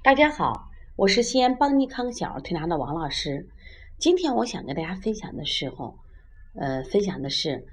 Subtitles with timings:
[0.00, 3.48] 大家好，我是西安邦尼康小儿推拿的王老师。
[3.98, 5.98] 今天我想跟大家分享的时候，
[6.54, 7.66] 呃，分享的是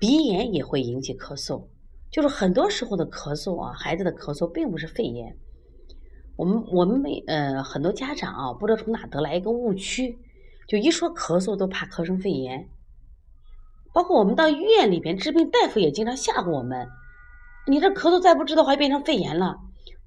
[0.00, 1.66] 鼻炎也会引起咳嗽，
[2.10, 5.36] 就是很多时候的咳嗽啊，孩子的咳嗽并不是肺炎。
[6.36, 10.18] 我们我们没呃很多家长啊，不知道从哪得来一个误区，
[10.66, 12.66] 就一说咳嗽都怕咳成肺炎。
[13.92, 16.88] 包括我们到医院里边治病，大夫也经常吓唬我们：
[17.68, 19.60] 你这咳嗽再不治的话，变成肺炎了。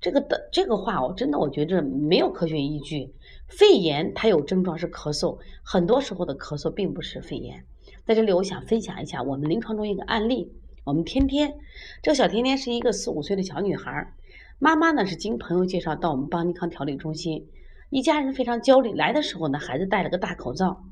[0.06, 3.12] 这个的这个话，我真的我觉着没有科学依据。
[3.48, 7.66] 肺炎它有症状是咳嗽，很多时候的咳嗽并不是肺炎。
[8.06, 10.54] 在这里，我想分享一下我们临床中一个案例。
[10.84, 11.56] 我们天天，
[12.04, 14.14] 这个小天天是一个四五岁的小女孩，
[14.60, 17.48] 妈妈呢是经朋友介绍到我们邦尼康调理中心，
[17.90, 18.94] 一家人非常焦虑。
[18.94, 20.84] 来的时候呢，孩子戴了个大口罩。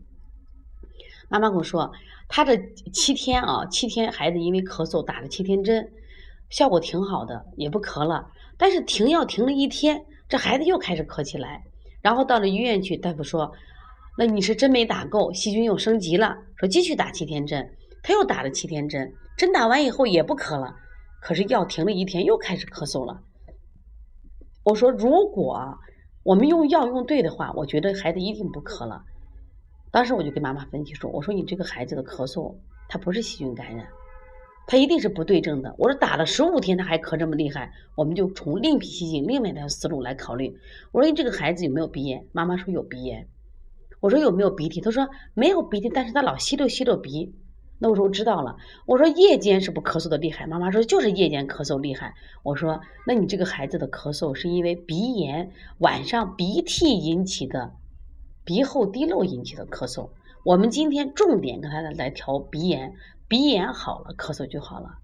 [1.29, 1.91] 妈妈跟我说，
[2.27, 2.57] 她这
[2.91, 5.91] 七天啊，七天孩子因为咳嗽打了七天针，
[6.53, 8.29] 效果挺好的，也不咳了。
[8.59, 9.99] 但是停药停了一天，
[10.29, 11.63] 这孩子又开始咳起来，
[11.99, 13.51] 然后到了医院去，大夫说
[14.15, 17.67] ：“那你是针没打够，细菌又升级了，说继续打七天针。”
[18.03, 20.75] 他又打了七天针，针打完以后也不咳了，
[21.23, 23.19] 可是药停了一天，又开始咳嗽了。
[24.63, 25.59] 我说：“如果
[26.21, 29.01] 我们用药用对的话，我觉得孩子一定不咳了。”
[29.91, 32.55] 当时我就跟妈妈分析说：“我说你这个孩子的咳嗽，
[32.87, 33.87] 他不是细菌感染。”
[34.65, 35.75] 他一定是不对症的。
[35.77, 40.57] 我说打了十五天他还咳这么厉害，我们就从另辟蹊径、另外的思路来考虑。
[40.91, 42.25] 我说你这个孩子有没有鼻炎？
[42.31, 43.27] 妈妈说有鼻炎。
[43.99, 44.81] 我说有没有鼻涕？
[44.81, 47.33] 他说没有鼻涕，但是他老吸溜吸溜鼻。
[47.79, 48.55] 那我说我知道了。
[48.85, 50.47] 我说夜间是不咳嗽的厉害？
[50.47, 52.13] 妈妈说就是夜间咳嗽厉害。
[52.41, 57.73] 我说那你这个孩子的咳嗽是因为鼻炎晚上鼻涕引起的，
[58.45, 60.09] 鼻后滴漏引起的咳嗽。
[60.45, 62.93] 我们今天重点跟他来调鼻炎。
[63.33, 64.99] 鼻炎好了，咳嗽就好了，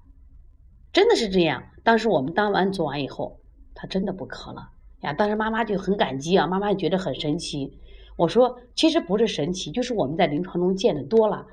[0.94, 1.64] 真的是这样。
[1.84, 3.40] 当时我们当完做完以后，
[3.74, 4.70] 他真的不咳了
[5.02, 5.14] 呀。
[5.14, 7.80] 当时妈妈就很感激啊，妈妈觉得很神奇。
[8.18, 11.48] 我说，其实不是神奇，就是我们在临床中见的多了。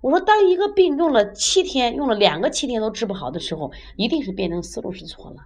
[0.00, 5.44] 我说，当一个病用了七天，用了两个七天都治不好的时候，一定是辩证思路是错了。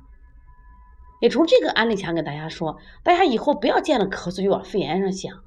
[1.21, 5.43] 也从这个案例想给大家说，大家以后不要见了咳嗽就往肺炎上想。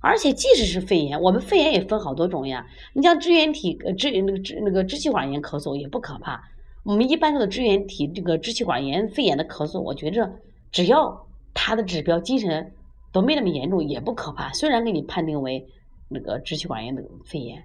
[0.00, 2.64] 而且，即使是肺炎，我们肺炎也分好多种呀。
[2.92, 6.40] 你像支原体呃支那个支那个支气管炎咳嗽也不可怕。
[6.84, 10.30] 我们一般说的支原体这个支气管炎肺炎的咳嗽，我觉着
[10.70, 12.72] 只要它的指标精神
[13.12, 14.52] 都没那么严重，也不可怕。
[14.52, 15.66] 虽然给你判定为
[16.08, 17.62] 那个支气管炎的肺炎，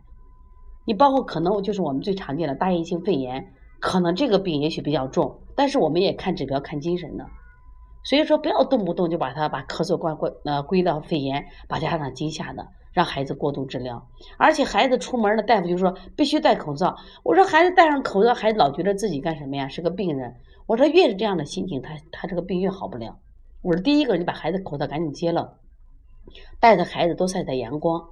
[0.86, 7.26] 你包括可能就是我们最常见的大叶性肺炎，可能这个病也许比较重，但是我们也看指标看精神的。
[8.04, 14.06] 所以说，不要动不动就把他把咳嗽关归呃归到肺炎，把家长惊吓的，让孩子过度治疗。
[14.38, 16.96] 而且孩子出门的大夫就说必须戴口罩。
[17.24, 19.68] 我说孩子戴上口罩，孩子老觉得自己干什么呀？
[19.68, 20.36] 是个病人。
[20.66, 23.20] 我说越是这样的心情，他他这个病越好不了。
[23.62, 25.60] 我说第一个，你把孩子口罩赶紧揭了，
[26.60, 28.10] 带着孩子多晒晒阳光，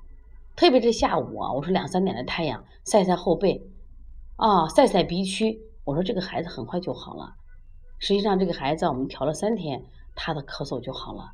[0.56, 3.62] 特别是下午啊，我说两三点的太阳晒晒后背，
[4.38, 7.35] 啊晒晒鼻区，我说这个孩子很快就好了。
[8.01, 9.85] 实际上，这个孩子我们调了三天，
[10.16, 11.34] 他的咳嗽就好了。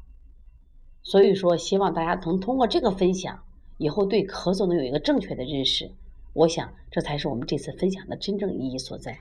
[1.01, 3.41] 所以说，希望大家能通过这个分享，
[3.77, 5.89] 以后对咳嗽能有一个正确的认识。
[6.33, 9.17] 我想，这才是我们这次分享的真正意义所在。